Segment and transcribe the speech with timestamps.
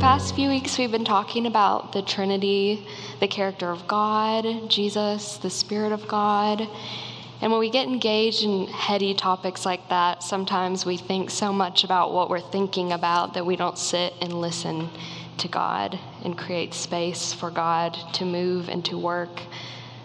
[0.00, 2.86] past few weeks, we've been talking about the Trinity,
[3.20, 6.66] the character of God, Jesus, the Spirit of God.
[7.42, 11.84] And when we get engaged in heady topics like that, sometimes we think so much
[11.84, 14.88] about what we're thinking about that we don't sit and listen
[15.36, 19.42] to God and create space for God to move and to work.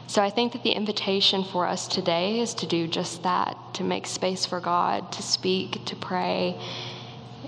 [0.08, 3.86] So I think that the invitation for us today is to do just that to
[3.86, 6.60] make space for God, to speak, to pray,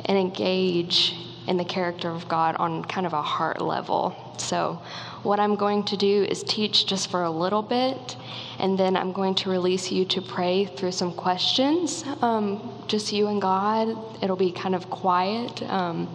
[0.06, 1.14] and engage
[1.48, 4.16] in the character of God on kind of a heart level.
[4.38, 4.82] So,
[5.24, 8.16] what I'm going to do is teach just for a little bit,
[8.60, 13.28] and then I'm going to release you to pray through some questions, um, just you
[13.28, 13.98] and God.
[14.24, 15.64] It'll be kind of quiet.
[15.64, 16.08] Um,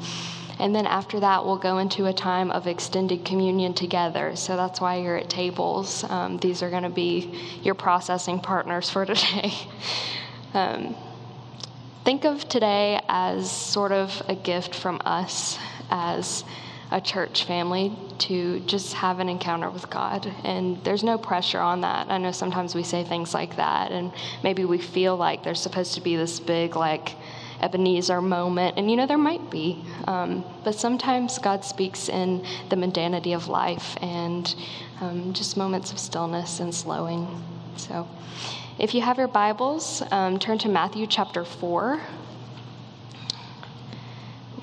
[0.58, 4.36] and then after that, we'll go into a time of extended communion together.
[4.36, 6.04] So that's why you're at tables.
[6.04, 9.52] Um, these are going to be your processing partners for today.
[12.04, 15.58] Think of today as sort of a gift from us
[15.90, 16.44] as
[16.90, 20.26] a church family to just have an encounter with God.
[20.44, 22.10] And there's no pressure on that.
[22.10, 25.94] I know sometimes we say things like that, and maybe we feel like there's supposed
[25.94, 27.14] to be this big, like,
[27.62, 28.76] Ebenezer moment.
[28.76, 29.84] And you know, there might be.
[30.08, 34.52] Um, but sometimes God speaks in the mundanity of life and
[35.00, 37.28] um, just moments of stillness and slowing.
[37.76, 38.08] So
[38.78, 42.00] if you have your Bibles, um, turn to Matthew chapter 4.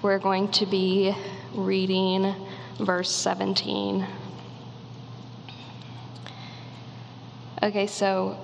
[0.02, 1.16] We're going to be
[1.54, 2.34] reading
[2.80, 4.08] verse 17.
[7.62, 8.38] Okay, so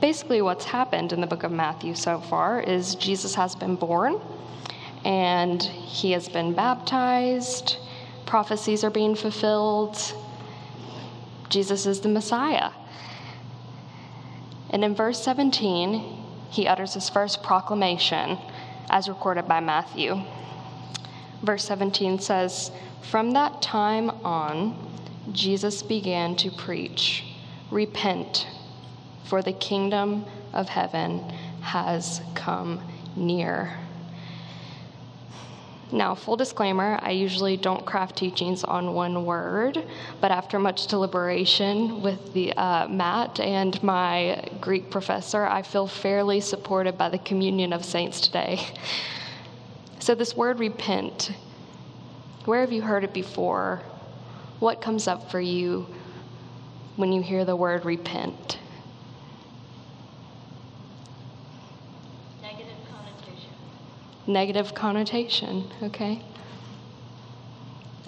[0.00, 4.20] basically what's happened in the book of Matthew so far is Jesus has been born
[5.04, 7.76] and he has been baptized,
[8.26, 9.96] prophecies are being fulfilled.
[11.50, 12.70] Jesus is the Messiah.
[14.74, 16.00] And in verse 17,
[16.50, 18.36] he utters his first proclamation
[18.90, 20.20] as recorded by Matthew.
[21.44, 24.76] Verse 17 says, From that time on,
[25.30, 27.22] Jesus began to preach,
[27.70, 28.48] Repent
[29.22, 31.20] for the kingdom of heaven
[31.60, 32.82] has come
[33.14, 33.78] near.
[35.94, 39.86] Now, full disclaimer, I usually don't craft teachings on one word,
[40.20, 46.40] but after much deliberation with the uh, Matt and my Greek professor, I feel fairly
[46.40, 48.66] supported by the communion of saints today.
[50.00, 51.30] So, this word repent,
[52.44, 53.80] where have you heard it before?
[54.58, 55.86] What comes up for you
[56.96, 58.58] when you hear the word repent?
[64.26, 66.22] Negative connotation, okay?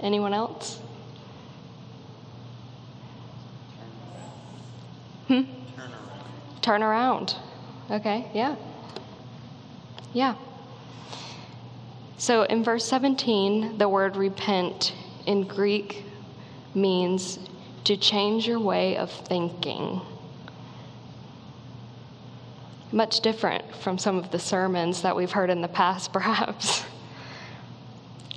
[0.01, 0.81] Anyone else?
[5.29, 5.43] Hmm?
[5.77, 6.63] Turn around.
[6.63, 7.37] Turn around.
[7.91, 8.57] Okay, yeah.
[10.13, 10.35] Yeah.
[12.19, 14.95] So in verse 17, the word repent
[15.27, 16.05] in Greek
[16.75, 17.39] means
[17.85, 20.01] to change your way of thinking
[22.93, 26.85] much different from some of the sermons that we've heard in the past, perhaps.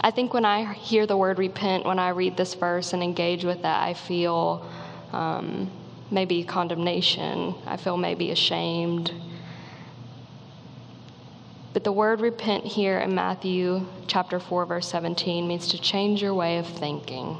[0.01, 3.43] I think when I hear the word repent, when I read this verse and engage
[3.43, 4.65] with that, I feel
[5.11, 5.69] um,
[6.09, 7.53] maybe condemnation.
[7.65, 9.11] I feel maybe ashamed.
[11.73, 16.33] But the word repent here in Matthew chapter 4, verse 17 means to change your
[16.33, 17.37] way of thinking.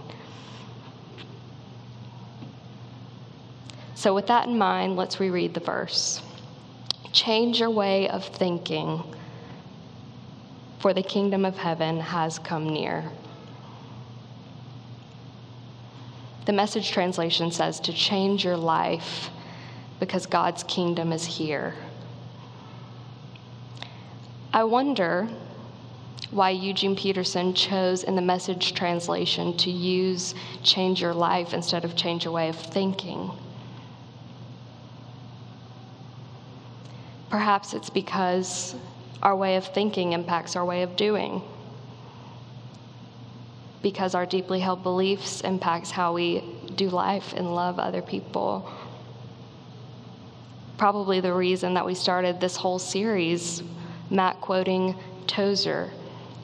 [3.96, 6.22] So, with that in mind, let's reread the verse.
[7.12, 9.03] Change your way of thinking,
[10.80, 13.09] for the kingdom of heaven has come near.
[16.46, 19.30] The message translation says to change your life
[20.00, 21.75] because God's kingdom is here.
[24.53, 25.28] I wonder
[26.31, 31.96] why Eugene Peterson chose in the message translation to use change your life instead of
[31.96, 33.31] change your way of thinking.
[37.29, 38.75] Perhaps it's because
[39.22, 41.41] our way of thinking impacts our way of doing.
[43.81, 46.43] Because our deeply held beliefs impacts how we
[46.76, 48.70] do life and love other people.
[50.78, 53.61] Probably the reason that we started this whole series,
[54.09, 54.96] Matt quoting
[55.28, 55.91] Tozer.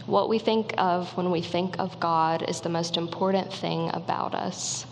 [0.05, 4.35] What we think of when we think of God is the most important thing about
[4.35, 4.85] us.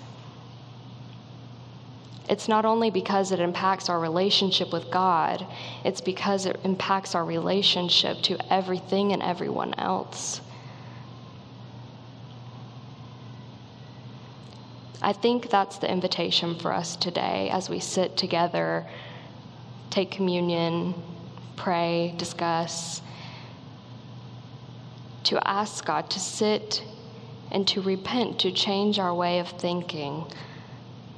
[2.29, 5.45] It's not only because it impacts our relationship with God,
[5.83, 10.39] it's because it impacts our relationship to everything and everyone else.
[15.01, 18.87] I think that's the invitation for us today as we sit together,
[19.89, 20.95] take communion,
[21.57, 23.01] pray, discuss,
[25.25, 26.83] to ask God to sit
[27.51, 30.25] and to repent, to change our way of thinking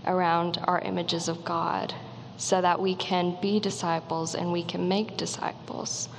[0.07, 1.93] around our images of God
[2.37, 6.09] so that we can be disciples and we can make disciples.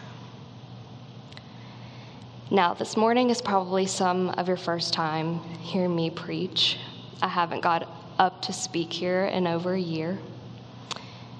[2.50, 6.78] Now, this morning is probably some of your first time hearing me preach.
[7.20, 7.88] I haven't got
[8.18, 10.18] up to speak here in over a year.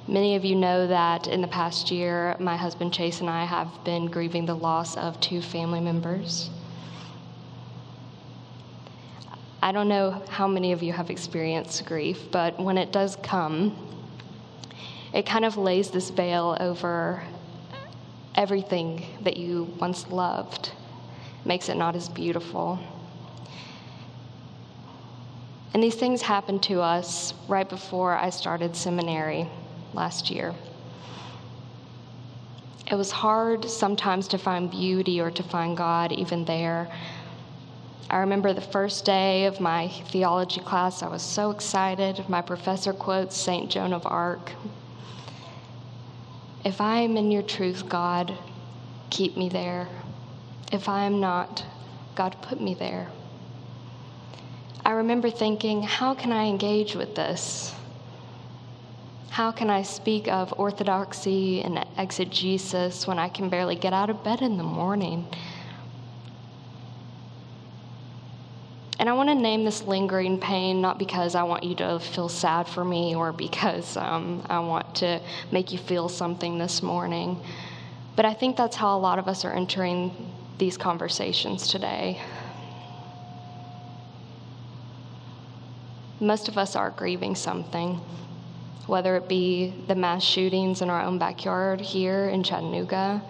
[0.08, 3.69] Many of you know that in the past year, my husband Chase and I have
[3.84, 6.50] been grieving the loss of two family members.
[9.66, 13.76] I don't know how many of you have experienced grief, but when it does come,
[15.12, 17.24] it kind of lays this veil over
[18.36, 20.70] everything that you once loved,
[21.44, 22.78] makes it not as beautiful.
[25.74, 29.48] And these things happened to us right before I started seminary
[29.94, 30.54] last year.
[32.88, 36.88] It was hard sometimes to find beauty or to find God even there.
[38.08, 42.29] I remember the first day of my theology class, I was so excited.
[42.29, 43.69] My professor quotes St.
[43.69, 44.53] Joan of Arc
[46.64, 48.32] If I am in your truth, God,
[49.11, 49.88] keep me there.
[50.73, 51.64] If I am not,
[52.14, 53.08] God, put me there.
[54.85, 57.75] I remember thinking, how can I engage with this?
[59.31, 64.23] How can I speak of orthodoxy and exegesis when I can barely get out of
[64.23, 65.26] bed in the morning?
[69.06, 72.29] And I want to name this lingering pain not because I want you to feel
[72.29, 75.20] sad for me or because um, I want to
[75.53, 77.41] make you feel something this morning,
[78.17, 80.11] but I think that's how a lot of us are entering
[80.58, 82.20] these conversations today.
[86.19, 88.00] Most of us are grieving something
[88.88, 93.23] whether it be the mass shootings in our own backyard here in Chattanooga,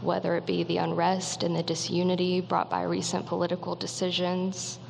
[0.00, 4.80] whether it be the unrest and the disunity brought by recent political decisions.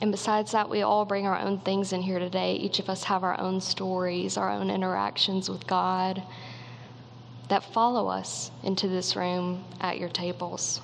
[0.00, 2.54] And besides that, we all bring our own things in here today.
[2.54, 6.22] Each of us have our own stories, our own interactions with God
[7.48, 10.80] that follow us into this room at your tables.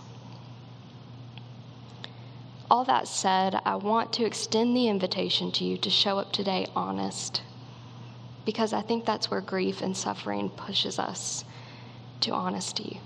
[2.71, 6.69] All that said, I want to extend the invitation to you to show up today
[6.77, 7.43] honest,
[8.47, 11.45] because I think that's where grief and suffering pushes us
[12.21, 13.01] to honesty.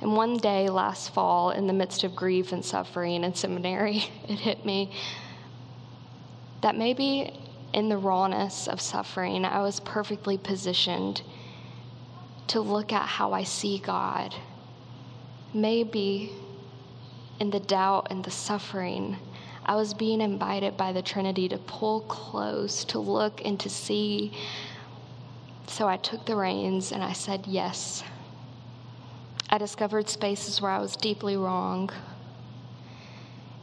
[0.00, 4.38] And one day last fall, in the midst of grief and suffering in seminary, it
[4.38, 4.92] hit me
[6.60, 7.32] that maybe
[7.72, 11.22] in the rawness of suffering, I was perfectly positioned
[12.48, 14.34] to look at how I see God.
[15.52, 16.32] Maybe
[17.40, 19.16] in the doubt and the suffering,
[19.64, 24.32] I was being invited by the Trinity to pull close, to look and to see.
[25.66, 28.02] So I took the reins and I said yes.
[29.50, 31.88] I discovered spaces where I was deeply wrong.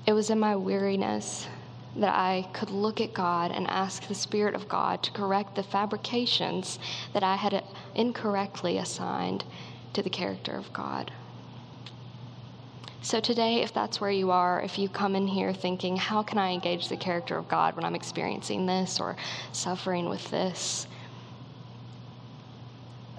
[0.08, 1.48] It was in my weariness
[1.96, 5.64] that I could look at God and ask the Spirit of God to correct the
[5.64, 6.80] fabrications
[7.14, 9.46] that I had incorrectly assigned
[9.94, 11.12] to the character of God.
[13.02, 16.40] So, today, if that's where you are, if you come in here thinking, how can
[16.40, 19.16] I engage the character of God when I'm experiencing this or
[19.52, 20.88] suffering with this?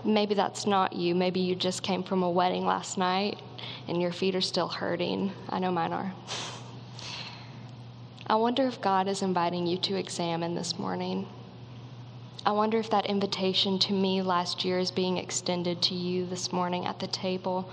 [0.07, 1.15] Maybe that's not you.
[1.15, 3.41] Maybe you just came from a wedding last night
[3.89, 5.33] and your feet are still hurting.
[5.49, 6.13] I know mine are.
[8.29, 11.29] I wonder if God is inviting you to examine this morning.
[12.45, 16.53] I wonder if that invitation to me last year is being extended to you this
[16.53, 17.69] morning at the table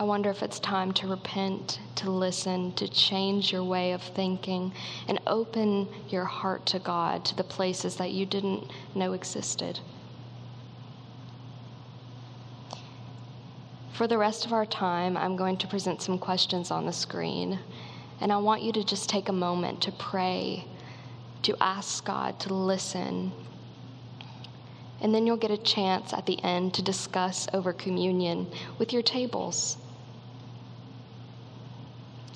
[0.00, 4.72] I wonder if it's time to repent, to listen, to change your way of thinking,
[5.06, 9.78] and open your heart to God, to the places that you didn't know existed.
[13.92, 17.58] For the rest of our time, I'm going to present some questions on the screen,
[18.22, 20.64] and I want you to just take a moment to pray,
[21.42, 23.32] to ask God to listen.
[25.02, 29.02] And then you'll get a chance at the end to discuss over communion with your
[29.02, 29.76] tables.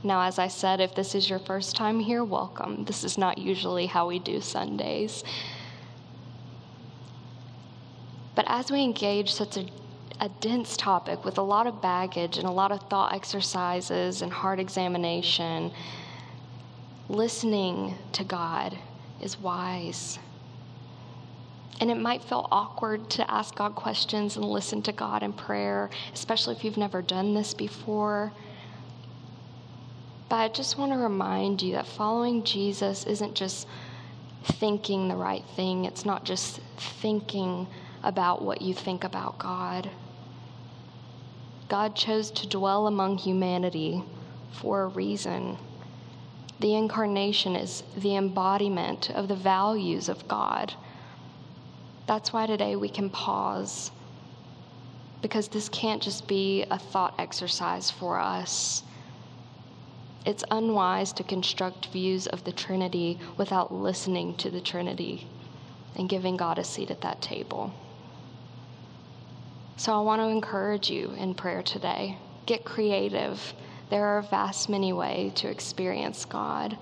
[0.04, 2.84] Now, as I said, if this is your first time here, welcome.
[2.84, 5.24] This is not usually how we do Sundays.
[8.34, 9.66] But as we engage such a,
[10.20, 14.30] a dense topic with a lot of baggage and a lot of thought exercises and
[14.30, 15.72] heart examination,
[17.08, 18.76] listening to God
[19.22, 20.18] is wise.
[21.80, 25.88] And it might feel awkward to ask God questions and listen to God in prayer,
[26.12, 28.34] especially if you've never done this before.
[30.34, 33.66] I just want to remind you that following Jesus isn't just
[34.44, 36.60] thinking the right thing, it's not just
[37.00, 37.66] thinking
[38.02, 39.90] about what you think about God.
[41.68, 44.02] God chose to dwell among humanity
[44.52, 45.56] for a reason.
[46.60, 50.74] The incarnation is the embodiment of the values of God.
[52.06, 53.90] That's why today we can pause,
[55.22, 58.82] because this can't just be a thought exercise for us.
[60.24, 65.26] It's unwise to construct views of the Trinity without listening to the Trinity
[65.96, 67.74] and giving God a seat at that table.
[69.76, 72.16] So I want to encourage you in prayer today.
[72.46, 73.52] Get creative.
[73.90, 76.78] There are a vast many ways to experience God.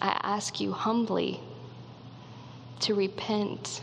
[0.00, 1.40] I ask you humbly
[2.80, 3.82] to repent,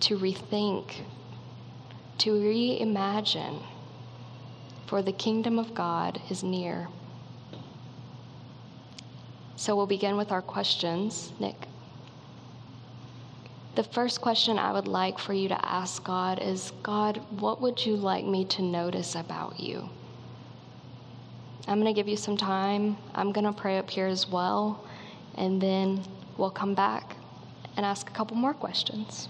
[0.00, 1.02] to rethink,
[2.18, 3.62] to reimagine,
[4.86, 6.88] for the kingdom of God is near.
[9.56, 11.32] So we'll begin with our questions.
[11.38, 11.56] Nick.
[13.74, 17.84] The first question I would like for you to ask God is God, what would
[17.84, 19.88] you like me to notice about you?
[21.66, 22.98] I'm going to give you some time.
[23.14, 24.84] I'm going to pray up here as well,
[25.36, 26.02] and then
[26.36, 27.16] we'll come back
[27.76, 29.28] and ask a couple more questions.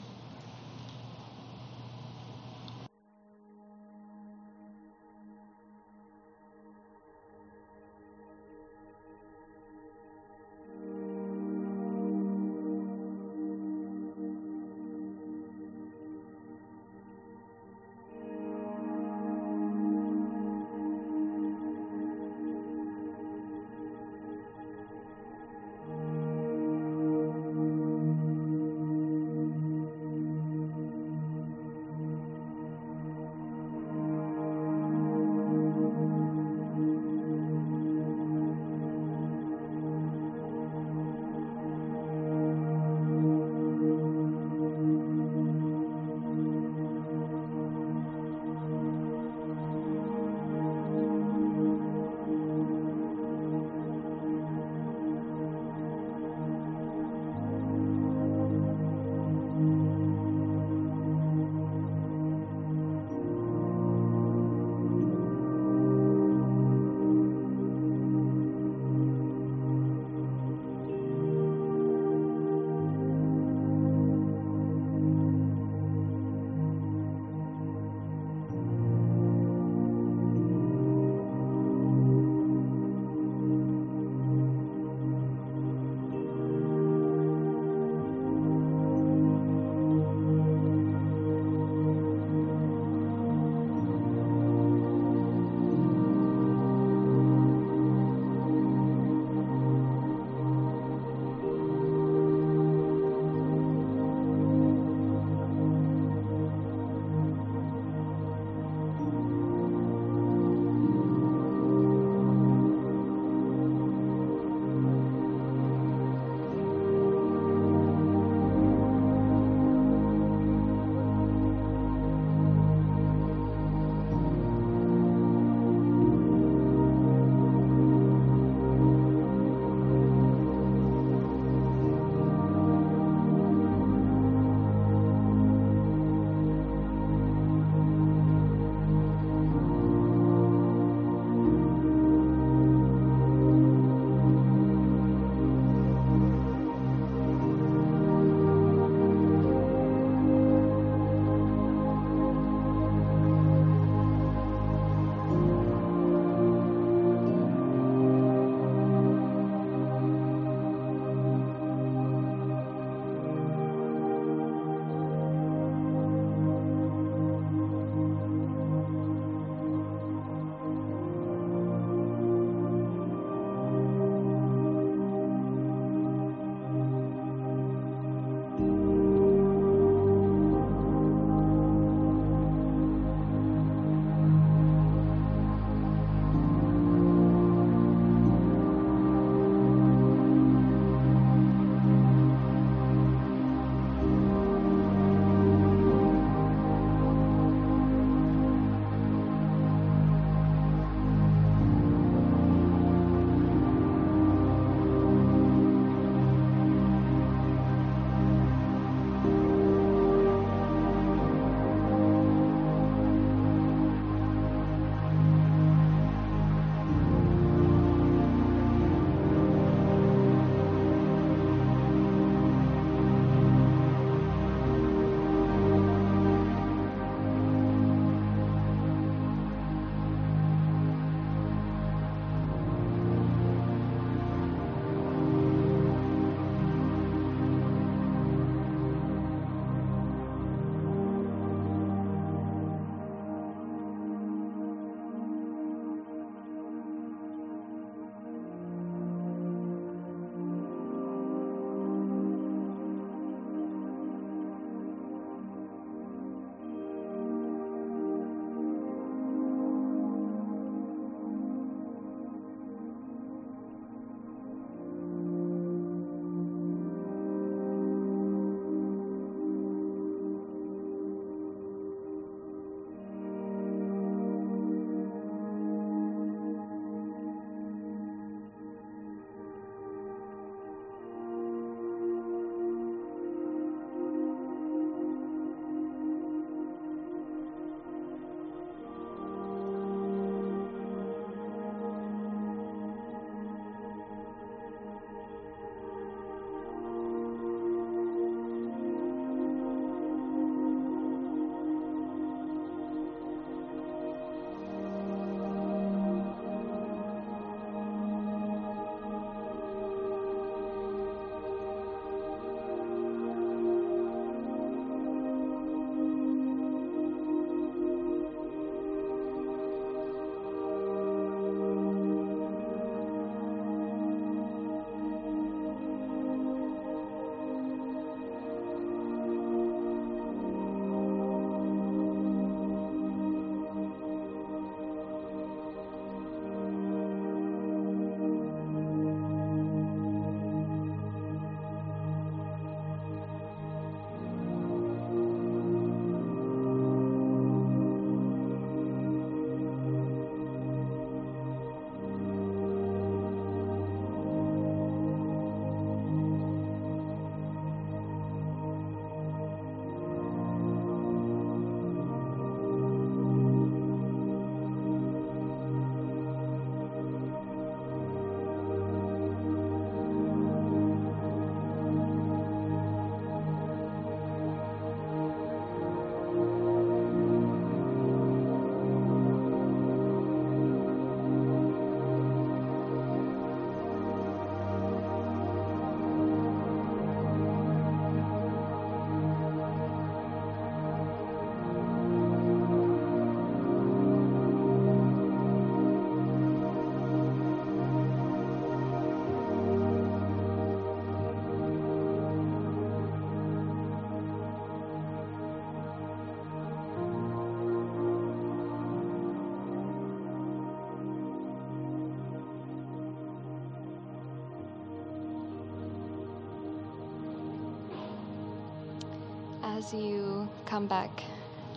[419.83, 421.25] As you come back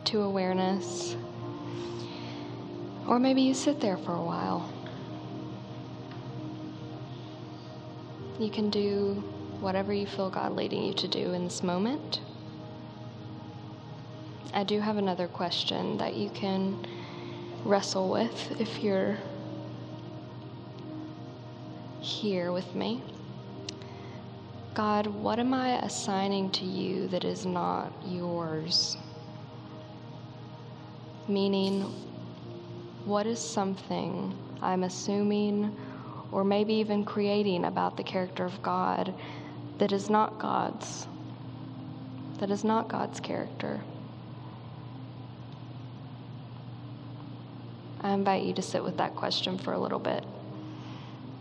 [0.04, 1.16] to awareness,
[3.08, 4.72] or maybe you sit there for a while,
[8.38, 9.24] you can do
[9.60, 12.22] whatever you feel God leading you to do in this moment.
[14.54, 16.86] I do have another question that you can
[17.64, 19.18] wrestle with if you're
[22.02, 23.02] here with me.
[24.76, 28.98] God, what am I assigning to you that is not yours?
[31.30, 31.84] Meaning,
[33.06, 35.74] what is something I'm assuming
[36.30, 39.14] or maybe even creating about the character of God
[39.78, 41.08] that is not God's?
[42.40, 43.80] That is not God's character.
[48.02, 50.26] I invite you to sit with that question for a little bit,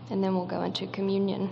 [0.09, 1.49] and then we'll go into communion.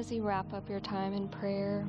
[0.00, 1.84] As you wrap up your time in prayer,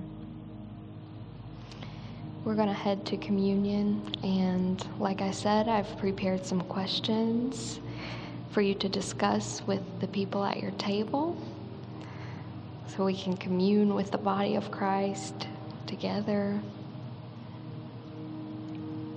[2.43, 4.01] we're going to head to communion.
[4.21, 7.79] And like I said, I've prepared some questions
[8.49, 11.37] for you to discuss with the people at your table
[12.85, 15.47] so we can commune with the body of Christ
[15.87, 16.59] together.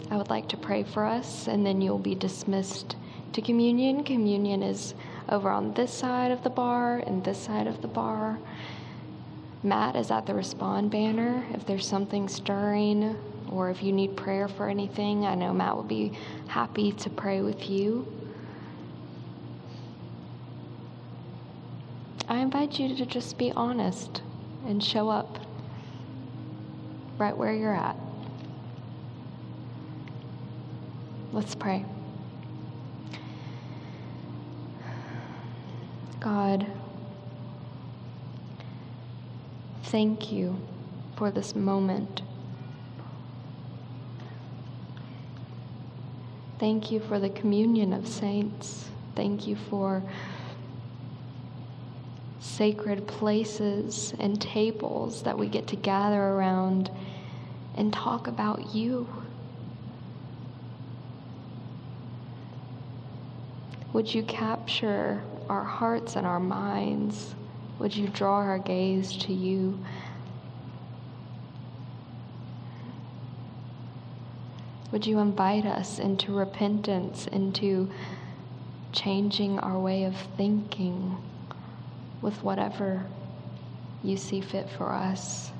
[0.09, 2.95] I would like to pray for us, and then you'll be dismissed
[3.33, 4.05] to communion.
[4.05, 4.95] Communion is
[5.29, 8.39] over on this side of the bar and this side of the bar.
[9.65, 11.43] Matt is at the respond banner.
[11.55, 13.17] If there's something stirring
[13.51, 16.13] or if you need prayer for anything, I know Matt will be
[16.47, 18.07] happy to pray with you.
[22.29, 24.21] I invite you to just be honest
[24.67, 25.39] and show up
[27.17, 27.97] right where you're at.
[31.33, 31.87] Let's pray.
[36.21, 36.67] God,
[39.95, 40.61] thank you
[41.15, 42.23] for this moment.
[46.59, 48.89] Thank you for the communion of saints.
[49.15, 50.03] Thank you for
[52.41, 56.91] sacred places and tables that we get to gather around
[57.77, 59.09] and talk about you.
[63.93, 67.37] Would you capture our hearts and our minds?
[67.79, 69.79] Would you draw our gaze to you?
[74.93, 77.91] Would you invite us into repentance, into
[78.93, 81.17] changing our way of thinking
[82.23, 83.05] with whatever
[84.05, 85.51] you see fit for us?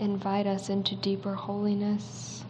[0.00, 2.44] Invite us into deeper holiness.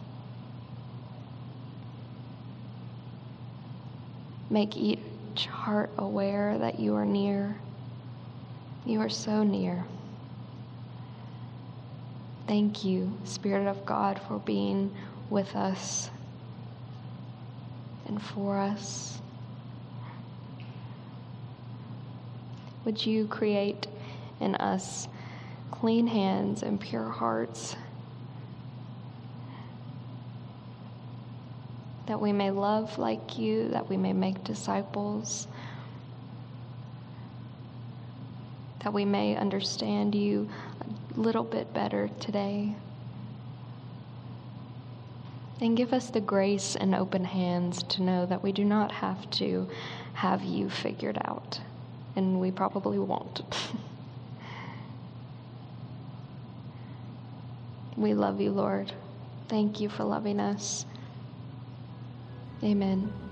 [4.49, 4.99] Make each
[5.61, 7.55] heart aware that you are near.
[8.83, 9.85] You are so near.
[12.47, 14.91] Thank you, Spirit of God, for being
[15.29, 16.09] with us
[18.07, 19.21] and for us.
[22.83, 23.85] Would you create
[24.39, 25.07] in us
[25.69, 27.75] clean hands and pure hearts
[32.07, 35.47] that we may love like you, that we may make disciples,
[38.83, 40.49] that we may understand you
[41.15, 42.75] a little bit better today.
[45.59, 49.29] And give us the grace and open hands to know that we do not have
[49.31, 49.67] to
[50.13, 51.61] have you figured out,
[52.15, 53.41] and we probably won't.
[57.95, 58.91] we love you, Lord.
[59.47, 60.85] Thank you for loving us.
[62.63, 63.30] Amen.